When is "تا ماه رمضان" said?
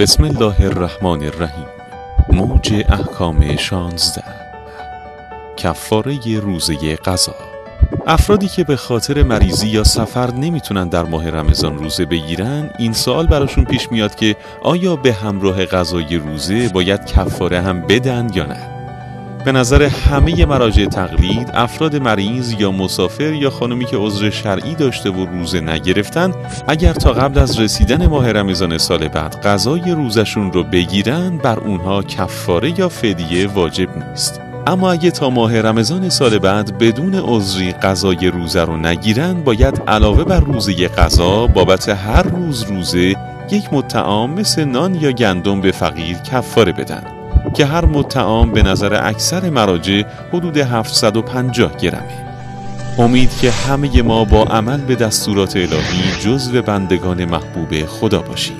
35.10-36.08